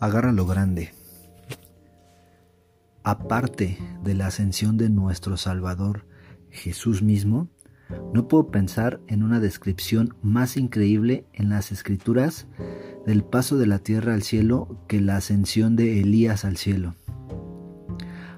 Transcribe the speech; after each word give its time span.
Agarra 0.00 0.30
lo 0.30 0.46
grande. 0.46 0.94
Aparte 3.02 3.78
de 4.04 4.14
la 4.14 4.28
ascensión 4.28 4.76
de 4.76 4.90
nuestro 4.90 5.36
Salvador 5.36 6.06
Jesús 6.50 7.02
mismo, 7.02 7.48
no 8.14 8.28
puedo 8.28 8.48
pensar 8.52 9.00
en 9.08 9.24
una 9.24 9.40
descripción 9.40 10.14
más 10.22 10.56
increíble 10.56 11.26
en 11.32 11.48
las 11.48 11.72
escrituras 11.72 12.46
del 13.06 13.24
paso 13.24 13.56
de 13.56 13.66
la 13.66 13.80
tierra 13.80 14.14
al 14.14 14.22
cielo 14.22 14.84
que 14.86 15.00
la 15.00 15.16
ascensión 15.16 15.74
de 15.74 16.00
Elías 16.00 16.44
al 16.44 16.58
cielo. 16.58 16.94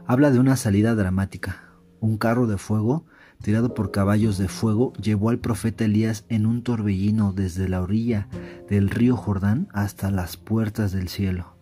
Habla 0.06 0.30
de 0.30 0.38
una 0.38 0.56
salida 0.56 0.94
dramática. 0.94 1.64
Un 2.00 2.16
carro 2.16 2.46
de 2.46 2.56
fuego, 2.56 3.04
tirado 3.42 3.74
por 3.74 3.90
caballos 3.90 4.38
de 4.38 4.48
fuego, 4.48 4.92
llevó 4.94 5.30
al 5.30 5.38
profeta 5.38 5.84
Elías 5.84 6.24
en 6.28 6.46
un 6.46 6.62
torbellino 6.62 7.32
desde 7.32 7.68
la 7.68 7.80
orilla 7.80 8.28
del 8.68 8.90
río 8.90 9.16
Jordán 9.16 9.68
hasta 9.72 10.10
las 10.10 10.36
puertas 10.36 10.92
del 10.92 11.08
cielo. 11.08 11.54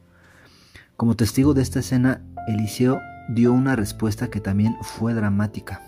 Como 0.97 1.17
testigo 1.17 1.55
de 1.55 1.63
esta 1.63 1.81
escena, 1.81 2.23
Eliseo 2.49 3.01
dio 3.29 3.53
una 3.53 3.77
respuesta 3.77 4.29
que 4.29 4.41
también 4.41 4.77
fue 4.83 5.15
dramática. 5.15 5.83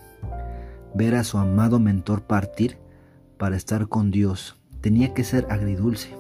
Ver 0.95 1.15
a 1.17 1.25
su 1.25 1.39
amado 1.39 1.81
mentor 1.81 2.23
partir 2.23 2.79
para 3.39 3.57
estar 3.57 3.89
con 3.89 4.11
Dios 4.11 4.57
tenía 4.81 5.15
que 5.15 5.25
ser 5.25 5.47
agridulce. 5.51 6.15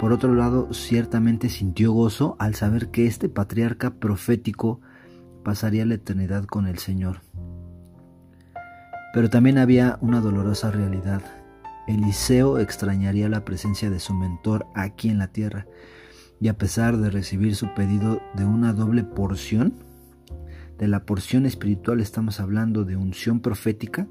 Por 0.00 0.12
otro 0.12 0.34
lado, 0.34 0.72
ciertamente 0.72 1.50
sintió 1.50 1.92
gozo 1.92 2.34
al 2.38 2.54
saber 2.54 2.88
que 2.88 3.06
este 3.06 3.28
patriarca 3.28 3.90
profético 3.94 4.80
pasaría 5.44 5.84
la 5.84 5.94
eternidad 5.94 6.44
con 6.44 6.66
el 6.66 6.78
Señor. 6.78 7.20
Pero 9.12 9.30
también 9.30 9.58
había 9.58 9.98
una 10.00 10.20
dolorosa 10.20 10.70
realidad. 10.70 11.22
Eliseo 11.86 12.58
extrañaría 12.58 13.28
la 13.28 13.44
presencia 13.44 13.90
de 13.90 13.98
su 13.98 14.14
mentor 14.14 14.66
aquí 14.74 15.08
en 15.08 15.18
la 15.18 15.28
tierra, 15.28 15.66
y 16.40 16.48
a 16.48 16.56
pesar 16.56 16.96
de 16.96 17.10
recibir 17.10 17.56
su 17.56 17.74
pedido 17.74 18.20
de 18.34 18.44
una 18.44 18.72
doble 18.72 19.04
porción, 19.04 19.74
de 20.78 20.88
la 20.88 21.04
porción 21.04 21.44
espiritual 21.44 22.00
estamos 22.00 22.40
hablando 22.40 22.84
de 22.84 22.96
unción 22.96 23.40
profética, 23.40 24.06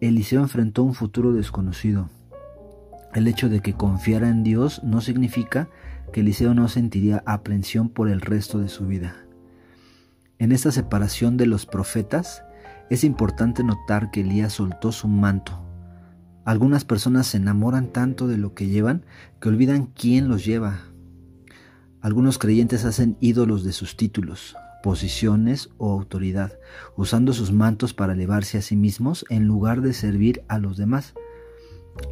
Eliseo 0.00 0.42
enfrentó 0.42 0.82
un 0.82 0.92
futuro 0.92 1.32
desconocido. 1.32 2.10
El 3.14 3.26
hecho 3.28 3.48
de 3.48 3.60
que 3.60 3.72
confiara 3.72 4.28
en 4.28 4.42
Dios 4.42 4.82
no 4.84 5.00
significa 5.00 5.70
que 6.12 6.20
Eliseo 6.20 6.52
no 6.52 6.68
sentiría 6.68 7.22
aprensión 7.24 7.88
por 7.88 8.10
el 8.10 8.20
resto 8.20 8.58
de 8.58 8.68
su 8.68 8.86
vida. 8.86 9.16
En 10.38 10.52
esta 10.52 10.70
separación 10.70 11.38
de 11.38 11.46
los 11.46 11.64
profetas, 11.64 12.44
es 12.88 13.04
importante 13.04 13.64
notar 13.64 14.10
que 14.10 14.20
Elías 14.20 14.52
soltó 14.52 14.92
su 14.92 15.08
manto. 15.08 15.62
Algunas 16.44 16.84
personas 16.84 17.26
se 17.26 17.38
enamoran 17.38 17.88
tanto 17.88 18.28
de 18.28 18.38
lo 18.38 18.54
que 18.54 18.68
llevan 18.68 19.04
que 19.40 19.48
olvidan 19.48 19.86
quién 19.86 20.28
los 20.28 20.44
lleva. 20.44 20.82
Algunos 22.00 22.38
creyentes 22.38 22.84
hacen 22.84 23.16
ídolos 23.20 23.64
de 23.64 23.72
sus 23.72 23.96
títulos, 23.96 24.54
posiciones 24.84 25.70
o 25.78 25.90
autoridad, 25.90 26.52
usando 26.96 27.32
sus 27.32 27.50
mantos 27.50 27.94
para 27.94 28.12
elevarse 28.12 28.58
a 28.58 28.62
sí 28.62 28.76
mismos 28.76 29.24
en 29.28 29.48
lugar 29.48 29.80
de 29.80 29.92
servir 29.92 30.44
a 30.46 30.58
los 30.58 30.76
demás. 30.76 31.14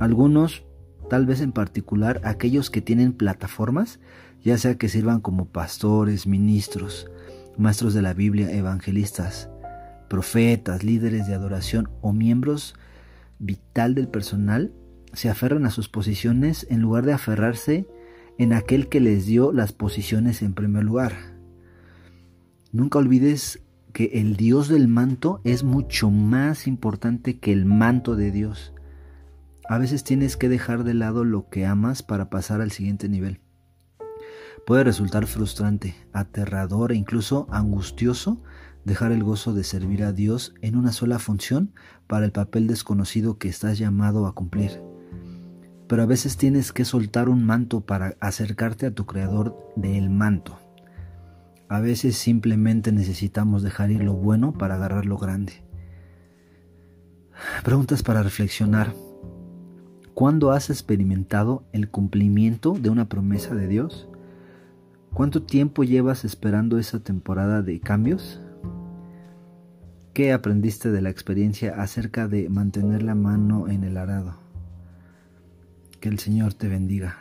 Algunos, 0.01 0.65
tal 1.09 1.27
vez 1.27 1.41
en 1.41 1.53
particular 1.53 2.21
aquellos 2.25 2.71
que 2.71 2.81
tienen 2.81 3.13
plataformas, 3.13 4.01
ya 4.43 4.59
sea 4.59 4.77
que 4.77 4.89
sirvan 4.89 5.21
como 5.21 5.47
pastores, 5.47 6.27
ministros, 6.27 7.09
maestros 7.57 7.95
de 7.95 8.03
la 8.03 8.15
Biblia, 8.15 8.51
evangelistas, 8.51 9.49
profetas, 10.15 10.85
líderes 10.85 11.27
de 11.27 11.35
adoración 11.35 11.91
o 12.01 12.13
miembros 12.13 12.77
vital 13.41 13.97
del 13.97 14.07
personal, 14.07 14.73
se 15.13 15.29
aferran 15.29 15.67
a 15.67 15.71
sus 15.71 15.89
posiciones 15.89 16.69
en 16.71 16.81
lugar 16.81 17.05
de 17.05 17.15
aferrarse 17.15 17.89
en 18.39 18.53
aquel 18.53 18.89
que 18.89 19.01
les 19.01 19.27
dio 19.27 19.51
las 19.51 19.73
posiciones 19.73 20.41
en 20.43 20.55
primer 20.55 20.85
lugar. 20.85 21.15
Nunca 22.71 23.01
olvides 23.01 23.61
que 23.93 24.05
el 24.15 24.37
Dios 24.37 24.69
del 24.69 24.87
manto 24.87 25.41
es 25.43 25.65
mucho 25.65 26.13
más 26.13 26.69
importante 26.69 27.41
que 27.41 27.51
el 27.51 27.65
manto 27.65 28.15
de 28.15 28.31
Dios. 28.31 28.73
A 29.69 29.79
veces 29.79 30.05
tienes 30.05 30.37
que 30.37 30.49
dejar 30.49 30.85
de 30.85 30.95
lado 30.95 31.25
lo 31.25 31.49
que 31.49 31.67
amas 31.67 32.05
para 32.05 32.31
pasar 32.31 32.61
al 32.61 32.71
siguiente 32.71 33.09
nivel. 33.09 33.41
Puede 34.65 34.85
resultar 34.85 35.27
frustrante, 35.27 35.97
aterrador 36.13 36.93
e 36.93 36.95
incluso 36.95 37.49
angustioso 37.51 38.41
dejar 38.85 39.13
el 39.13 39.25
gozo 39.25 39.55
de 39.55 39.65
servir 39.65 40.05
a 40.05 40.13
Dios 40.13 40.55
en 40.61 40.77
una 40.77 40.93
sola 40.93 41.19
función 41.19 41.73
para 42.07 42.25
el 42.25 42.33
papel 42.33 42.67
desconocido 42.67 43.39
que 43.39 43.49
estás 43.49 43.79
llamado 43.79 44.27
a 44.27 44.35
cumplir 44.35 44.81
pero 45.87 46.03
a 46.03 46.07
veces 46.07 46.37
tienes 46.37 46.73
que 46.73 46.85
soltar 46.85 47.29
un 47.29 47.45
manto 47.45 47.81
para 47.83 48.17
acercarte 48.21 48.87
a 48.87 48.95
tu 48.95 49.07
creador 49.07 49.57
del 49.77 50.11
manto. 50.11 50.59
A 51.69 51.81
veces 51.81 52.17
simplemente 52.17 52.93
necesitamos 52.93 53.63
dejar 53.63 53.91
ir 53.91 54.03
lo 54.03 54.15
bueno 54.15 54.53
para 54.53 54.75
agarrar 54.75 55.07
lo 55.07 55.19
grande. 55.19 55.65
Preguntas 57.65 58.03
para 58.03 58.23
reflexionar. 58.23 58.95
¿Cuándo 60.15 60.53
has 60.53 60.71
experimentado 60.71 61.65
el 61.73 61.91
cumplimiento 61.91 62.73
de 62.73 62.91
una 62.91 63.09
promesa 63.09 63.55
de 63.55 63.67
Dios? 63.67 64.09
¿Cuánto 65.13 65.43
tiempo 65.43 65.83
llevas 65.85 66.25
esperando 66.25 66.79
esa 66.79 67.01
temporada 67.01 67.63
de 67.63 67.81
cambios? 67.81 68.41
¿Qué 70.15 70.33
aprendiste 70.33 70.93
de 70.93 71.03
la 71.03 71.11
experiencia 71.11 71.75
acerca 71.83 72.29
de 72.29 72.49
mantener 72.49 73.03
la 73.03 73.17
mano 73.17 73.67
en 73.69 73.83
el 73.83 73.97
arado? 73.97 74.37
Que 75.99 76.09
el 76.09 76.21
Señor 76.21 76.55
te 76.55 76.69
bendiga. 76.69 77.19